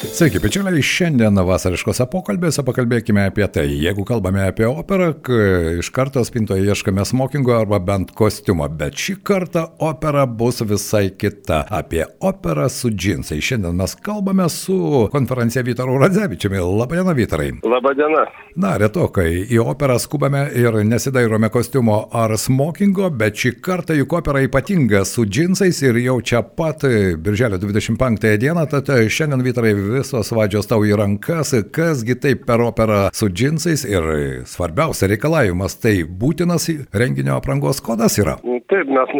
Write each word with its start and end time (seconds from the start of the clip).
Sveiki, 0.00 0.40
bičiuliai, 0.40 0.80
šiandien 0.80 1.36
vasariškose 1.44 2.06
pokalbėse 2.08 2.62
pakalbėkime 2.64 3.26
apie 3.28 3.44
tai. 3.52 3.66
Jeigu 3.82 4.06
kalbame 4.08 4.46
apie 4.48 4.64
operą, 4.64 5.10
iš 5.76 5.90
karto 5.92 6.22
spintoje 6.24 6.64
ieškame 6.64 7.04
smokingo 7.04 7.52
arba 7.52 7.76
bent 7.84 8.14
kostiumo, 8.16 8.64
bet 8.80 8.96
šį 8.96 9.18
kartą 9.28 9.66
opera 9.84 10.24
bus 10.24 10.62
visai 10.64 11.10
kita. 11.12 11.66
Apie 11.68 12.06
operą 12.16 12.70
su 12.72 12.88
džinsai. 12.88 13.42
Šiandien 13.44 13.76
mes 13.76 13.92
kalbame 14.00 14.48
su 14.48 15.08
konferencija 15.12 15.66
Vytaru 15.68 15.98
Radzevičiumi. 16.00 16.62
Labadiena, 16.80 17.12
Vytarai. 17.20 17.50
Labadiena. 17.68 18.24
Na, 18.56 18.72
retokai 18.80 19.28
į 19.52 19.60
operą 19.62 19.98
skubame 20.00 20.46
ir 20.56 20.80
nesidairome 20.80 21.52
kostiumo 21.52 22.00
ar 22.16 22.38
smokingo, 22.40 23.12
bet 23.20 23.36
šį 23.44 23.54
kartą 23.60 23.98
juk 24.00 24.16
opera 24.16 24.40
ypatinga 24.48 25.04
su 25.04 25.28
džinsais 25.28 25.84
ir 25.84 26.00
jau 26.00 26.16
čia 26.24 26.40
pat 26.42 26.88
e, 26.88 27.14
birželio 27.20 27.60
25 27.60 28.34
dieną, 28.40 28.64
tad 28.72 28.88
e, 28.96 29.04
šiandien 29.12 29.44
vytarai 29.44 29.76
visos 29.92 30.32
vadžios 30.34 30.68
tau 30.70 30.84
į 30.86 30.96
rankas, 31.00 31.52
kasgi 31.74 32.16
taip 32.22 32.46
per 32.48 32.62
operą 32.64 33.02
su 33.16 33.28
džinsais 33.28 33.84
ir 33.88 34.06
svarbiausia 34.48 35.10
reikalavimas, 35.10 35.78
tai 35.82 36.00
būtinas 36.04 36.68
renginio 36.94 37.36
aprangos 37.38 37.82
kodas 37.84 38.18
yra. 38.22 38.38
Taip, 38.70 38.86
mes 38.86 39.12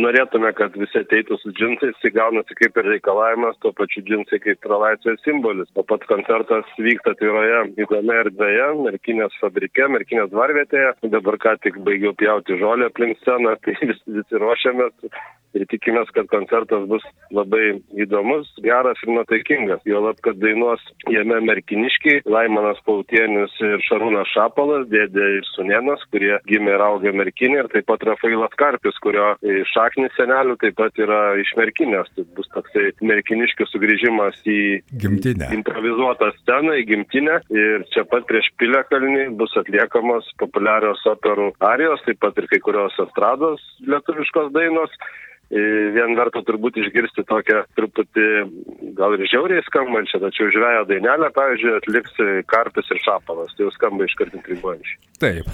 norėtume, 0.00 0.50
kad 0.56 0.76
visi 0.80 1.00
ateitų 1.02 1.36
su 1.40 1.52
džinsais, 1.56 1.96
tai 2.00 2.10
gaunasi 2.14 2.56
kaip 2.56 2.78
ir 2.80 2.88
reikalavimas, 2.94 3.58
tuo 3.60 3.74
pačiu 3.76 4.00
džinsai 4.06 4.40
kaip 4.40 4.64
yra 4.68 4.80
laisvės 4.80 5.20
simbolis. 5.26 5.68
O 5.76 5.84
pats 5.84 6.08
koncertas 6.08 6.70
vyksta 6.80 7.12
atviroje 7.12 7.60
įdomia 7.84 8.22
erdvėje, 8.24 8.70
Merkinės 8.86 9.36
fabrike, 9.42 9.88
Merkinės 9.92 10.32
dvarvietėje. 10.32 10.94
Dabar 11.12 11.38
ką 11.42 11.56
tik 11.66 11.80
baigiau 11.86 12.16
pjauti 12.16 12.58
žolę 12.60 12.88
aplink 12.90 13.20
sceną, 13.20 13.56
tai 13.64 13.76
vis, 13.82 14.00
visi 14.18 14.40
ruošiamės 14.40 15.12
ir 15.54 15.66
tikimės, 15.70 16.10
kad 16.14 16.28
koncertas 16.32 16.86
bus 16.90 17.04
labai 17.34 17.78
įdomus, 18.00 18.50
geras 18.64 19.00
ir 19.04 19.12
nuotaikingas. 19.14 19.82
Juolab, 19.88 20.18
kad 20.24 20.38
dainuos 20.42 20.82
jame 21.12 21.40
merkiniškiai, 21.46 22.22
Laimonas 22.30 22.80
Pautienis 22.86 23.54
ir 23.62 23.82
Šarūnas 23.88 24.30
Šapalas, 24.34 24.86
dėdė 24.92 25.28
ir 25.38 25.48
sunienas, 25.54 26.02
kurie 26.12 26.36
gimė 26.50 26.76
ir 26.76 26.84
augė 26.84 27.14
merkinė 27.16 27.62
ir 27.64 27.70
taip 27.72 27.88
pat 27.90 28.04
Rafailas 28.08 28.54
Karpis, 28.60 28.98
kurio 29.04 29.34
šaknis 29.72 30.14
senelių 30.18 30.58
taip 30.62 30.78
pat 30.80 30.98
yra 31.00 31.22
iš 31.40 31.54
merkinės. 31.58 32.10
Tai 32.14 32.26
bus 32.36 32.50
toksai 32.54 32.90
merkiniškių 33.04 33.68
sugrįžimas 33.70 34.40
į 34.44 34.60
Gimtinę. 35.04 35.50
improvizuotą 35.58 36.30
sceną, 36.40 36.76
į 36.80 36.86
gimtinę 36.90 37.40
ir 37.54 37.86
čia 37.94 38.06
pat 38.10 38.26
prieš 38.30 38.50
Piliakalnį 38.60 39.28
bus 39.38 39.54
atliekamos 39.60 40.28
populiarios 40.40 41.02
operų 41.10 41.52
arijos, 41.64 42.02
taip 42.06 42.20
pat 42.22 42.38
ir 42.40 42.48
kai 42.50 42.60
kurios 42.64 42.96
estrados 43.06 43.62
lietuviškos 43.86 44.52
dainos. 44.56 44.94
Vien 45.52 46.16
verta 46.18 46.40
turbūt 46.46 46.78
išgirsti 46.80 47.26
tokią 47.28 47.60
truputį 47.76 48.28
gal 48.96 49.14
ir 49.16 49.26
žiauriai 49.28 49.62
skambančią, 49.66 50.20
tačiau 50.22 50.48
žvėjo 50.54 50.86
dainelę, 50.88 51.28
pavyzdžiui, 51.36 51.74
atliks 51.78 52.16
Karpis 52.50 52.88
ir 52.90 53.00
Šapalas, 53.04 53.52
tai 53.54 53.66
jau 53.66 53.72
skamba 53.74 54.08
iškart 54.08 54.34
intriguojančiai. 54.38 54.98
Taip. 55.20 55.46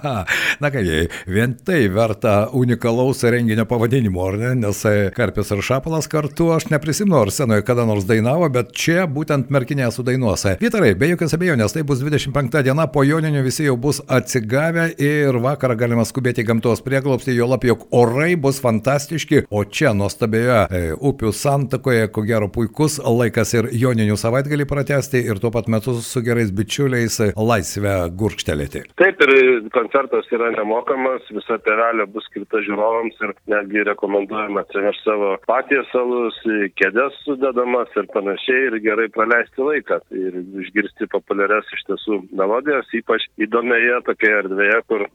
Na 0.62 0.70
kągi, 0.72 1.08
vien 1.28 1.56
tai 1.66 1.82
verta 1.92 2.48
unikalaus 2.56 3.20
renginio 3.28 3.66
pavadinimo, 3.68 4.22
ar 4.24 4.38
ne? 4.40 4.52
Nes 4.62 4.80
Karpis 5.16 5.52
ir 5.52 5.62
Šapalas 5.66 6.08
kartu, 6.10 6.48
aš 6.54 6.70
neprisimenu, 6.72 7.18
ar 7.20 7.32
scenoje 7.34 7.66
kada 7.66 7.84
nors 7.88 8.06
dainavo, 8.08 8.48
bet 8.54 8.72
čia 8.76 9.04
būtent 9.10 9.52
merkinėje 9.54 9.90
sudainuose. 9.98 10.56
Vytarai, 10.62 10.94
be 10.98 11.10
jokios 11.12 11.36
abejonės, 11.36 11.76
tai 11.76 11.84
bus 11.86 12.00
25 12.04 12.64
diena, 12.64 12.86
po 12.88 13.04
joninių 13.04 13.44
visi 13.44 13.68
jau 13.68 13.76
bus 13.80 14.00
atsigavę 14.08 14.90
ir 15.02 15.36
vakarą 15.42 15.76
galima 15.84 16.06
skubėti 16.08 16.44
į 16.44 16.48
gamtos 16.52 16.84
prieglobstį, 16.86 17.36
jo 17.36 17.50
lab, 17.50 17.66
jog 17.66 17.86
orai 17.94 18.34
bus 18.40 18.62
fantastiški, 18.64 19.23
o 19.50 19.64
čia 19.64 19.94
nuostabioje 19.96 20.58
e, 20.68 20.82
upių 20.94 21.32
santakoje, 21.34 22.08
ko 22.14 22.24
gero 22.26 22.48
puikus 22.52 22.98
laikas 23.02 23.54
ir 23.56 23.70
joninių 23.72 24.16
savaitgalį 24.20 24.66
pratesti 24.70 25.22
ir 25.24 25.40
tuo 25.42 25.52
pat 25.54 25.68
metu 25.72 25.96
su 26.04 26.22
gerais 26.24 26.52
bičiuliais 26.54 27.20
e, 27.20 27.30
laisvę 27.36 27.96
gurkštelėti. 28.20 28.84
Taip 29.00 29.22
ir 29.26 29.34
koncertas 29.74 30.28
yra 30.34 30.50
nemokamas, 30.56 31.26
visa 31.34 31.58
pevelė 31.64 32.06
bus 32.12 32.26
skirta 32.30 32.62
žiūrovams 32.66 33.20
ir 33.24 33.34
netgi 33.52 33.86
rekomenduojama 33.90 34.64
atsinešti 34.64 35.04
savo 35.04 35.34
patiesalus, 35.48 36.36
kėdės 36.78 37.16
sudedamas 37.26 37.92
ir 37.98 38.08
panašiai 38.14 38.68
ir 38.70 38.78
gerai 38.84 39.08
praleisti 39.12 39.64
laiką 39.64 40.00
ir 40.16 40.38
išgirsti 40.64 41.08
populiarias 41.12 41.68
iš 41.76 41.84
tiesų 41.90 42.20
melodijas, 42.36 42.88
ypač 42.96 43.26
įdomioje 43.44 44.00
tokioje 44.08 44.40
erdvėje, 44.44 44.80
kur 44.90 45.06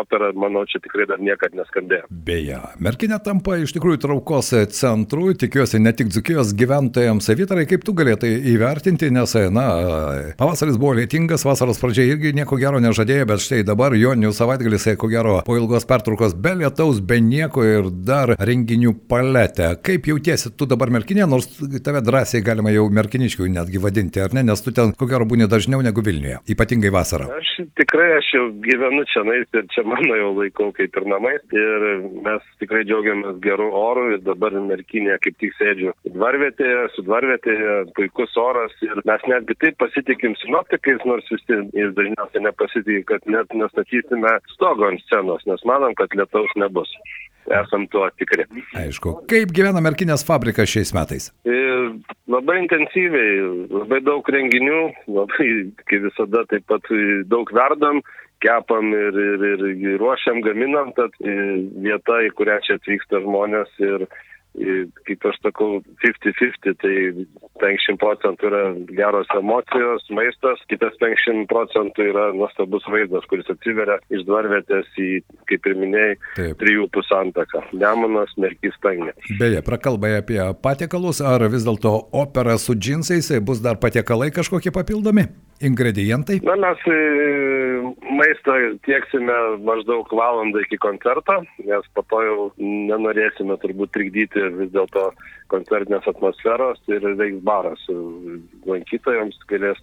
opera, 0.00 0.30
manau, 0.38 0.64
čia 0.70 0.80
tikrai 0.84 1.08
dar 1.10 1.22
niekad 1.22 1.56
neskambėjo. 1.58 2.08
Beje, 2.26 2.60
Merkinė 2.84 3.20
tampa 3.24 3.53
iš 3.62 3.74
tikrųjų 3.76 4.00
traukos 4.02 4.50
centru, 4.74 5.28
tikiuosi 5.38 5.80
ne 5.82 5.92
tik 5.96 6.10
dzukijos 6.12 6.52
gyventojams. 6.58 7.28
Vytarai, 7.38 7.66
kaip 7.70 7.84
tu 7.86 7.94
galėtai 7.96 8.30
įvertinti, 8.54 9.10
nes, 9.14 9.34
na, 9.54 9.66
pavasaris 10.38 10.78
buvo 10.80 10.94
lėtingas, 10.98 11.46
vasaros 11.46 11.80
pradžia 11.82 12.06
irgi 12.10 12.34
nieko 12.36 12.58
gero 12.60 12.80
nežadėjo, 12.82 13.28
bet 13.30 13.44
štai 13.44 13.62
dabar 13.66 13.96
joninių 13.98 14.32
savaitgalis, 14.36 14.86
ko 15.00 15.10
gero, 15.12 15.38
po 15.46 15.58
ilgos 15.58 15.86
pertraukos 15.88 16.36
be 16.38 16.54
lietaus, 16.62 17.00
be 17.04 17.20
nieko 17.24 17.64
ir 17.66 17.90
dar 18.06 18.34
renginių 18.38 18.94
paletę. 19.10 19.74
Kaip 19.84 20.10
jautiesi 20.10 20.54
tu 20.58 20.68
dabar 20.70 20.92
Merkinė, 20.94 21.26
nors 21.30 21.48
tave 21.84 22.02
drąsiai 22.04 22.44
galima 22.46 22.74
jau 22.74 22.86
Merkiniškių 22.92 23.50
netgi 23.54 23.82
vadinti, 23.82 24.22
ar 24.24 24.34
ne, 24.36 24.44
nes 24.50 24.64
tu 24.64 24.74
ten, 24.74 24.94
ko 24.98 25.08
gero, 25.10 25.26
būni 25.28 25.48
dažniau 25.50 25.82
negu 25.84 26.04
Vilniuje, 26.04 26.40
ypatingai 26.54 26.92
vasarą. 26.94 27.30
Aš 27.38 27.54
tikrai, 27.78 28.10
aš 28.18 28.30
jau 28.36 28.44
gyvenu 28.64 29.04
čia 29.10 29.24
nais 29.26 29.48
ir 29.56 29.66
čia 29.74 29.84
mano 29.88 30.18
jau 30.18 30.30
laikau 30.38 30.70
kaip 30.76 30.96
ir 30.98 31.08
namai 31.10 31.36
ir 31.54 31.86
mes 32.24 32.46
tikrai 32.62 32.84
džiaugiamės 32.88 33.40
gerų 33.44 33.68
orų 33.78 34.04
ir 34.16 34.22
dabar 34.26 34.56
merkinėje 34.56 35.18
kaip 35.26 35.36
tik 35.42 35.56
sėdžiu 35.58 35.92
dvarvietėje, 36.14 36.86
su 36.94 37.04
dvarvietėje, 37.06 37.76
puikus 37.98 38.36
oras 38.40 38.74
ir 38.86 39.02
mes 39.08 39.28
netgi 39.30 39.58
taip 39.62 39.78
pasitikim 39.82 40.36
sinoptikais, 40.42 41.04
nors 41.08 41.28
visi 41.32 41.60
jais 41.76 41.92
dažniausiai 41.98 42.46
nepasitikė, 42.48 43.04
kad 43.12 43.30
net 43.36 43.54
nestatysime 43.54 44.38
stogo 44.54 44.88
ant 44.90 45.04
scenos, 45.06 45.44
nes 45.50 45.68
manom, 45.68 45.96
kad 45.98 46.16
lietaus 46.18 46.58
nebus. 46.60 46.90
Esam 47.44 47.82
tuo 47.92 48.06
tikri. 48.16 48.46
Aišku, 48.80 49.18
kaip 49.28 49.50
gyvena 49.52 49.82
Merkinės 49.84 50.22
fabrikas 50.24 50.70
šiais 50.72 50.94
metais? 50.96 51.26
Ir 51.44 51.90
labai 52.32 52.62
intensyviai, 52.62 53.34
labai 53.68 53.98
daug 54.00 54.30
renginių, 54.32 54.78
labai, 55.12 55.48
kaip 55.84 56.06
visada, 56.06 56.46
taip 56.48 56.64
pat 56.72 56.88
daug 57.28 57.52
verdam, 57.52 58.00
kepam 58.44 58.92
ir, 58.92 59.16
ir, 59.16 59.48
ir, 59.52 59.64
ir 59.72 59.98
ruošiam, 60.02 60.42
gaminam, 60.44 60.92
tad 60.98 61.16
e, 61.24 61.34
vieta, 61.84 62.20
į 62.26 62.30
kurią 62.38 62.60
čia 62.66 62.78
atvyksta 62.78 63.22
žmonės 63.24 63.70
ir, 63.82 64.04
ir 64.60 64.82
kaip 65.08 65.24
aš 65.30 65.38
sakau, 65.42 65.78
50-50, 66.04 66.76
tai 66.82 66.94
50 67.62 68.00
procentų 68.02 68.48
yra 68.50 68.62
geros 68.98 69.30
emocijos, 69.38 70.04
maistas, 70.14 70.60
kitas 70.70 70.96
50 71.00 71.48
procentų 71.50 72.08
yra 72.12 72.26
nuostabus 72.36 72.86
vaizdas, 72.92 73.24
kuris 73.30 73.48
atsiveria 73.52 73.96
iš 74.14 74.26
dvarvietės 74.28 74.90
į, 75.00 75.08
kaip 75.50 75.70
ir 75.70 75.80
minėjai, 75.80 76.20
Taip. 76.36 76.58
trijų 76.62 76.90
pusantaką. 76.94 77.64
Nemonas, 77.80 78.36
Merkys, 78.40 78.76
Tangė. 78.84 79.16
Beje, 79.40 79.64
prakalbai 79.66 80.16
apie 80.20 80.40
patiekalus, 80.64 81.24
ar 81.24 81.48
vis 81.52 81.66
dėlto 81.66 81.96
opera 82.12 82.58
su 82.60 82.76
džinsais 82.76 83.32
bus 83.44 83.64
dar 83.64 83.80
patiekalai 83.82 84.30
kažkokie 84.34 84.74
papildomi? 84.74 85.28
Ingredientai? 85.60 86.40
Na, 86.42 86.56
mes 86.56 86.80
e, 86.90 86.96
maistą 88.18 88.56
tieksime 88.86 89.36
maždaug 89.64 90.10
valandą 90.12 90.62
iki 90.64 90.78
koncerto, 90.82 91.40
nes 91.64 91.86
po 91.94 92.02
to 92.10 92.22
jau 92.26 92.48
nenorėsime 92.58 93.56
turbūt 93.62 93.94
trikdyti 93.94 94.42
vis 94.58 94.72
dėlto 94.74 95.10
koncertinės 95.52 96.08
atmosferos 96.10 96.82
ir 96.90 97.06
veiks 97.20 97.40
baras. 97.46 97.84
Lankytojams 98.66 99.38
galės 99.50 99.78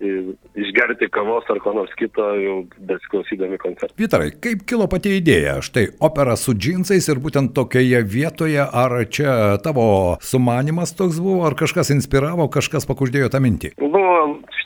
e, 0.00 0.34
išgerti 0.58 1.08
kavos 1.14 1.46
ar 1.54 1.62
ko 1.64 1.76
nors 1.76 1.94
kito 2.00 2.26
jau 2.42 2.56
besiklausydami 2.90 3.60
koncertą. 3.62 3.94
Vytarai, 4.00 4.32
kaip 4.42 4.66
kilo 4.68 4.88
pati 4.90 5.16
idėja? 5.20 5.60
Štai 5.64 5.86
opera 6.04 6.34
su 6.40 6.56
džinsais 6.56 7.06
ir 7.12 7.22
būtent 7.22 7.54
tokioje 7.56 8.02
vietoje, 8.02 8.62
ar 8.66 8.98
čia 9.06 9.56
tavo 9.64 9.88
sumanimas 10.18 10.96
toks 10.98 11.22
buvo, 11.22 11.46
ar 11.48 11.56
kažkas 11.58 11.94
inspiravo, 11.94 12.50
kažkas 12.52 12.88
pakuždėjo 12.90 13.30
tą 13.32 13.42
mintį? 13.44 13.76
Buvo 13.80 14.05
iš 14.05 14.05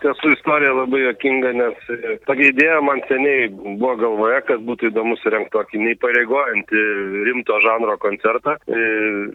tiesų 0.03 0.33
istorija 0.37 0.73
labai 0.77 1.03
jokinga, 1.05 1.53
nes 1.57 1.91
e, 1.93 2.17
tokia 2.29 2.51
idėja 2.53 2.81
man 2.85 3.03
seniai 3.09 3.49
buvo 3.53 3.95
galvoje, 4.01 4.41
kad 4.49 4.65
būtų 4.67 4.91
įdomu 4.91 5.17
surengti 5.21 5.53
tokį 5.57 5.83
neįpareigojantį 5.87 6.85
rimto 7.29 7.59
žanro 7.65 7.97
koncertą. 8.03 8.57
E, 8.69 8.81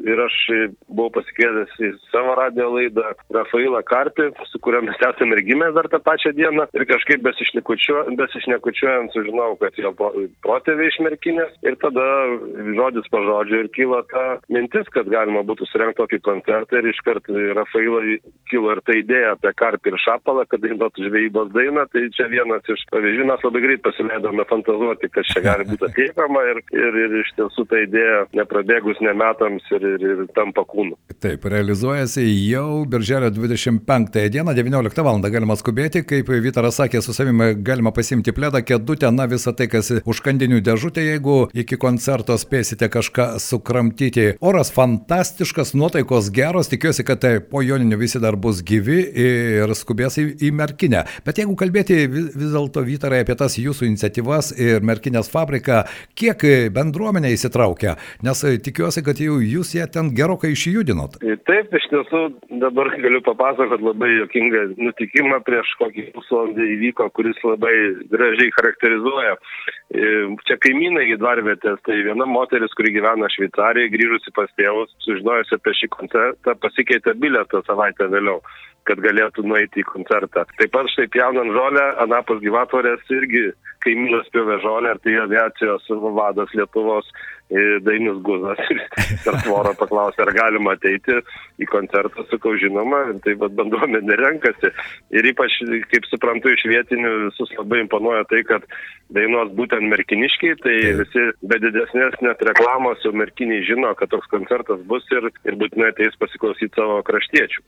Ir 0.05 0.19
aš 0.21 0.35
e, 0.53 0.57
buvau 0.89 1.11
pasikvietęs 1.17 1.73
į 1.81 1.89
savo 2.11 2.35
radio 2.37 2.67
laidą 2.73 3.11
Rafailą 3.33 3.81
Karpį, 3.87 4.29
su 4.51 4.59
kuriuo 4.63 4.83
mes 4.85 4.99
esame 5.01 5.37
ir 5.37 5.43
gimę 5.47 5.71
dar 5.75 5.89
tą 5.91 5.99
pačią 6.03 6.31
dieną. 6.37 6.67
Ir 6.77 6.85
kažkaip 6.89 7.23
besišnekučiuo- 7.25 8.05
besišnekučiuojant 8.19 9.13
sužinau, 9.15 9.55
kad 9.61 9.77
jo 9.81 9.91
pro- 9.97 10.13
protėviai 10.45 10.91
iš 10.91 10.99
merkinės. 11.05 11.53
Ir 11.65 11.77
tada 11.81 12.05
žodis 12.77 13.09
po 13.11 13.21
žodžio 13.25 13.63
ir 13.65 13.71
kilo 13.75 14.01
ta 14.11 14.25
mintis, 14.49 14.87
kad 14.93 15.09
galima 15.11 15.43
būtų 15.47 15.67
surengti 15.71 16.01
tokį 16.03 16.21
koncertą. 16.29 16.79
Ir 16.81 16.91
iškart 16.93 17.29
Rafailai 17.59 18.19
kilo 18.51 18.71
ir 18.75 18.81
ta 18.85 18.95
idėja 18.97 19.35
apie 19.35 19.53
Karpį 19.57 19.93
ir 19.93 19.99
Šapalą, 20.05 20.45
kad 20.55 20.63
dainuotų 20.63 21.09
žvejybos 21.09 21.51
dainą, 21.53 21.85
tai 21.91 22.07
čia 22.15 22.27
vienas 22.31 22.63
iš 22.71 22.83
pavyzdžių, 22.91 23.27
mes 23.27 23.43
labai 23.43 23.61
greit 23.65 23.83
pasileidome 23.83 24.45
fantazuoti, 24.49 25.09
kas 25.11 25.27
čia 25.33 25.43
gali 25.43 25.67
būti 25.67 25.89
atliekama 25.89 26.43
ir, 26.51 26.61
ir, 26.75 26.99
ir 27.03 27.15
iš 27.21 27.31
tiesų 27.39 27.65
ta 27.69 27.81
idėja 27.83 28.21
neprabėgus 28.39 29.01
nemetams 29.03 29.67
ir, 29.75 29.87
ir, 29.95 30.05
ir 30.13 30.23
tampa 30.37 30.63
kūnu. 30.69 30.95
Taip, 31.23 31.45
realizuojasi 31.51 32.23
jau 32.47 32.85
birželio 32.89 33.31
25 33.35 34.29
dieną, 34.31 34.55
19 34.55 35.05
val. 35.05 35.21
galima 35.35 35.57
skubėti, 35.59 36.03
kaip 36.07 36.29
Vytaras 36.45 36.79
sakė, 36.79 37.01
su 37.01 37.15
savimi 37.15 37.53
galima 37.65 37.91
pasimti 37.95 38.33
plėdą, 38.35 38.61
kėdutę, 38.65 39.09
na 39.15 39.27
visą 39.31 39.55
tai, 39.57 39.67
kas 39.71 39.91
užkandinių 40.05 40.61
dėžutė, 40.63 41.03
jeigu 41.09 41.37
iki 41.53 41.79
koncerto 41.81 42.37
spėsite 42.39 42.89
kažką 42.91 43.27
sukramtyti. 43.41 44.35
Oras 44.39 44.71
fantastiškas, 44.75 45.73
nuotaikos 45.75 46.29
geros, 46.35 46.69
tikiuosi, 46.71 47.05
kad 47.07 47.23
tai 47.23 47.33
po 47.41 47.63
joninių 47.65 47.99
visi 47.99 48.21
dar 48.21 48.37
bus 48.39 48.61
gyvi 48.65 49.01
ir 49.25 49.73
skubės 49.77 50.19
į, 50.21 50.27
į 50.45 50.53
merkinę. 50.55 51.03
Bet 51.25 51.41
jeigu 51.41 51.57
kalbėti 51.59 52.05
vis, 52.11 52.31
vis 52.35 52.53
dėlto 52.53 52.85
Vytarai 52.85 53.23
apie 53.23 53.35
tas 53.39 53.57
jūsų 53.59 53.89
iniciatyvas 53.89 54.53
ir 54.61 54.85
merkinės 54.85 55.31
fabriką, 55.33 55.83
kiek 56.17 56.45
bendruomenė 56.75 57.33
įsitraukia, 57.35 57.95
nes 58.25 58.43
tikiuosi, 58.65 59.03
kad 59.05 59.19
jau 59.21 59.39
jūs 59.41 59.75
ją 59.77 59.87
ten 59.91 60.11
gerokai 60.15 60.53
išjudinot. 60.55 61.19
Taip, 61.49 61.73
iš 61.77 61.87
tiesų 61.91 62.21
dabar 62.61 62.91
galiu 63.01 63.21
papasakoti 63.25 63.85
labai 63.85 64.11
jokingą 64.19 64.65
nutikimą 64.79 65.41
prieš 65.47 65.71
kokį 65.81 66.09
pusvalandį 66.15 66.69
įvyko, 66.75 67.09
kuris 67.17 67.39
labai 67.45 67.73
gražiai 68.11 68.53
charakterizuoja. 68.55 69.35
Čia 70.47 70.57
kaimynai 70.63 71.07
į 71.13 71.19
dvarvietės, 71.21 71.81
tai 71.85 71.99
viena 72.07 72.27
moteris, 72.29 72.73
kuri 72.77 72.93
gyvena 72.95 73.29
Šveicarijoje, 73.31 73.93
grįžusi 73.93 74.33
pas 74.35 74.49
tėvus, 74.59 74.93
sužinojusi 75.05 75.57
apie 75.59 75.75
šį 75.79 75.91
koncertą, 75.93 76.55
pasikeitė 76.63 77.13
biletą 77.21 77.61
savaitę 77.67 78.09
vėliau 78.13 78.41
kad 78.85 79.01
galėtų 79.03 79.45
nueiti 79.47 79.81
į 79.81 79.87
koncertą. 79.89 80.45
Taip 80.59 80.73
pat 80.75 80.89
štai 80.93 81.07
pjaunant 81.13 81.53
žolę, 81.55 81.85
Anapos 82.03 82.41
gyvatvorės 82.43 83.05
irgi 83.13 83.47
kaimynas 83.85 84.27
pjovė 84.33 84.59
žolę, 84.65 84.95
ir 84.95 85.01
tai 85.05 85.15
aviacijos 85.23 85.87
vadas 86.17 86.53
Lietuvos 86.57 87.07
Dainis 87.85 88.17
Guzas 88.25 88.57
per 89.23 89.35
tvorą 89.45 89.75
paklausė, 89.77 90.23
ar 90.23 90.31
galima 90.33 90.73
ateiti 90.73 91.19
į 91.61 91.67
koncertą, 91.69 92.25
sakau, 92.31 92.55
žinoma, 92.57 93.03
tai 93.21 93.35
vad 93.37 93.53
bendruomenė 93.59 94.17
renkasi. 94.17 94.71
Ir 95.13 95.29
ypač, 95.29 95.59
kaip 95.91 96.09
suprantu, 96.09 96.49
iš 96.55 96.65
vietinių 96.71 97.11
visus 97.27 97.53
labai 97.59 97.83
imponuoja 97.83 98.25
tai, 98.31 98.41
kad 98.49 98.65
dainuos 99.13 99.53
būtent 99.57 99.85
merkiniškiai, 99.93 100.57
tai 100.63 100.75
visi 101.03 101.27
be 101.45 101.61
didesnės 101.61 102.17
net 102.25 102.41
reklamos 102.49 103.05
jau 103.05 103.13
merkiniai 103.13 103.61
žino, 103.67 103.93
kad 103.99 104.09
toks 104.09 104.31
koncertas 104.33 104.81
bus 104.89 105.05
ir, 105.13 105.29
ir 105.45 105.59
būtinai 105.61 105.93
ateis 105.93 106.17
pasiklausyti 106.17 106.73
savo 106.73 107.03
kraštiečių. 107.05 107.61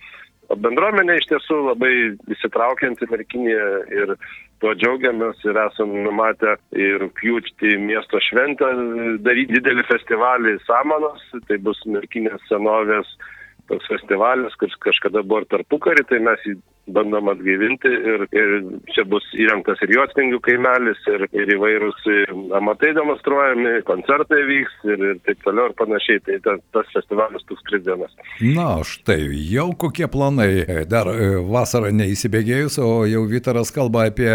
O 0.47 0.55
bendruomenė 0.63 1.19
iš 1.19 1.27
tiesų 1.29 1.57
labai 1.65 1.93
įsitraukianti 2.31 3.09
merkinėje 3.11 3.71
ir 3.93 4.13
tuo 4.61 4.73
džiaugiamės 4.77 5.43
ir 5.45 5.59
esam 5.61 5.93
numatę 6.05 6.55
ir 6.75 7.07
pjūti 7.19 7.75
miesto 7.81 8.21
šventę, 8.29 8.69
daryti 9.25 9.57
didelį 9.57 9.85
festivalį 9.89 10.57
Samanos, 10.65 11.23
tai 11.49 11.59
bus 11.61 11.81
merkinės 11.85 12.41
senovės 12.49 13.11
toks 13.67 13.89
festivalis, 13.91 14.55
kuris 14.59 14.77
kažkada 14.83 15.23
buvo 15.23 15.43
ir 15.43 15.49
tarpukarį, 15.51 16.07
tai 16.09 16.21
mes 16.23 16.43
jį 16.47 16.57
bandom 16.93 17.29
atgaivinti 17.31 17.91
ir, 18.11 18.25
ir 18.31 18.53
čia 18.95 19.03
bus 19.09 19.25
įrengtas 19.37 19.81
ir 19.83 19.93
juotsmingių 19.97 20.39
kaimelis, 20.45 20.99
ir, 21.11 21.25
ir 21.35 21.51
įvairūs 21.57 22.07
amatai 22.57 22.93
demonstruojami, 22.97 23.73
koncertai 23.87 24.41
vyks 24.47 24.77
ir, 24.87 25.03
ir 25.11 25.21
taip 25.27 25.43
toliau 25.45 25.71
ir 25.71 25.75
panašiai. 25.79 26.23
Tai 26.27 26.37
ta, 26.43 26.55
tas 26.75 26.89
festivalis 26.95 27.45
bus 27.49 27.61
tris 27.67 27.83
dienas. 27.85 28.13
Na, 28.41 28.69
štai, 28.87 29.19
jau 29.51 29.69
kokie 29.79 30.07
planai. 30.11 30.49
Dar 30.89 31.09
e, 31.11 31.29
vasarą 31.47 31.91
neįsibėgėjus, 31.95 32.79
o 32.83 33.05
jau 33.09 33.23
Vytaras 33.27 33.71
kalba 33.75 34.07
apie 34.07 34.29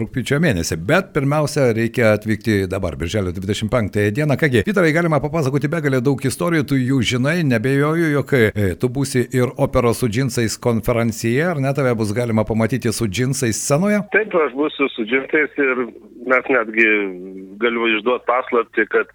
rūpiučio 0.00 0.38
mėnesį. 0.44 0.78
Bet 0.88 1.12
pirmiausia, 1.16 1.70
reikia 1.76 2.12
atvykti 2.14 2.64
dabar, 2.70 2.98
birželio 3.00 3.32
25 3.34 4.10
dieną. 4.14 4.38
Kągi, 4.40 4.64
Vytarai, 4.68 4.92
galima 4.96 5.20
papasakoti 5.24 5.70
begalę 5.72 6.02
daug 6.04 6.20
istorijų, 6.20 6.68
tu 6.68 6.78
jų 6.80 7.00
žinai, 7.14 7.38
nebejoju, 7.48 8.10
jog 8.18 8.36
e, 8.38 8.72
tu 8.80 8.90
būsi 8.92 9.24
ir 9.34 9.52
operos 9.56 10.02
su 10.02 10.10
džinsais 10.10 10.58
konferencijai, 10.60 11.50
ar 11.54 11.62
ne 11.62 11.72
tave 11.76 11.93
bus 11.98 12.12
galima 12.16 12.44
pamatyti 12.44 12.92
su 12.92 13.08
džinsais 13.08 13.60
scenoje? 13.60 14.02
Taip, 14.14 14.34
aš 14.46 14.56
būsiu 14.58 14.88
su 14.94 15.06
džinsais 15.08 15.58
ir 15.66 15.86
mes 16.30 16.50
netgi 16.56 16.88
galiu 17.62 17.88
išduoti 17.94 18.28
paslapti, 18.28 18.86
kad 18.92 19.10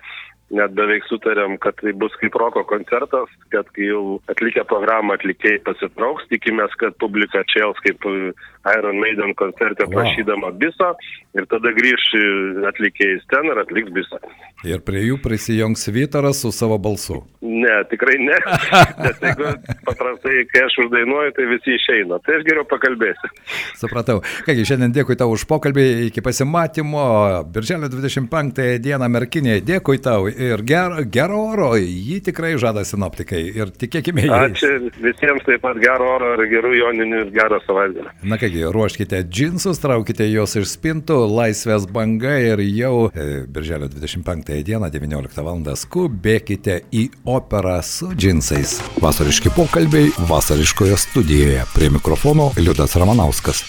net 0.55 0.73
beveik 0.77 1.05
sutarėm, 1.09 1.57
kad 1.61 1.77
tai 1.81 1.93
bus 1.97 2.13
kaip 2.21 2.35
roko 2.41 2.63
koncertas, 2.69 3.29
kad 3.53 3.69
kai 3.75 3.89
jau 3.89 4.19
atlikę 4.31 4.65
programą 4.69 5.17
atlikėjai 5.17 5.61
pasitrauks, 5.67 6.27
tikimės, 6.33 6.73
kad 6.81 6.97
publika 7.01 7.43
čels 7.53 7.79
kaip 7.85 8.05
Iron 8.69 8.99
Maiden 8.99 9.33
koncerte 9.39 9.87
prašydama 9.89 10.51
biso 10.59 10.93
ir 11.37 11.45
tada 11.49 11.71
grįž 11.75 12.05
atlikėjai 12.71 13.19
ten 13.31 13.51
ir 13.51 13.61
atliks 13.61 13.93
bisą. 13.95 14.19
Ir 14.67 14.81
prie 14.83 15.05
jų 15.05 15.19
prisijungs 15.23 15.85
Vytaras 15.95 16.41
su 16.43 16.51
savo 16.51 16.75
balsu. 16.81 17.21
Ne, 17.39 17.77
tikrai 17.87 18.17
ne. 18.19 18.35
Nes 19.05 19.21
jeigu 19.23 19.53
paprastai, 19.87 20.43
kai 20.51 20.65
aš 20.65 20.75
uždainuoju, 20.83 21.31
tai 21.37 21.45
visi 21.53 21.77
išeina. 21.77 22.19
Tai 22.25 22.35
aš 22.35 22.43
geriau 22.47 22.65
pakalbėsiu. 22.67 23.29
Supratau. 23.79 24.19
Kągi, 24.47 24.67
šiandien 24.67 24.91
dėkui 24.97 25.15
tau 25.19 25.31
už 25.31 25.45
pokalbį, 25.47 25.85
iki 26.09 26.23
pasimatymo. 26.25 27.05
Birželio 27.55 27.87
25 27.93 28.65
dieną 28.83 29.07
Merkinėje. 29.15 29.63
Dėkui 29.69 30.01
tau 30.03 30.27
ir 30.39 30.63
gero, 30.68 31.03
gero 31.12 31.39
oro, 31.51 31.69
jį 31.80 32.19
tikrai 32.30 32.53
žada 32.62 32.86
sinoptikai 32.88 33.41
ir 33.59 33.71
tikėkime 33.75 34.25
jį. 34.25 34.31
Ačiū 34.36 34.71
visiems 35.03 35.45
taip 35.47 35.63
pat 35.65 35.80
gero 35.81 36.07
oro 36.15 36.33
ir 36.38 36.45
gerų 36.51 36.74
joninių 36.77 37.24
ir 37.25 37.31
gero 37.36 37.59
savaitgalio. 37.65 38.13
Na 38.24 38.39
kągi, 38.41 38.63
ruoškite 38.75 39.21
džinsus, 39.27 39.81
traukite 39.83 40.27
juos 40.30 40.56
iš 40.59 40.69
spintų, 40.74 41.19
laisvės 41.33 41.88
banga 41.91 42.38
ir 42.41 42.63
jau 42.65 43.09
e, 43.09 43.44
birželio 43.47 43.89
25 43.91 44.62
dieną 44.68 44.91
19 44.94 45.45
val. 45.45 45.57
skubėkite 45.59 46.80
į 46.95 47.09
operą 47.27 47.80
su 47.83 48.13
džinsais. 48.15 48.77
Vasariški 49.03 49.51
pokalbiai 49.56 50.13
vasariškoje 50.30 50.97
studijoje. 50.97 51.65
Prie 51.75 51.92
mikrofono 51.92 52.51
Liudas 52.57 52.95
Ramanauskas. 52.95 53.65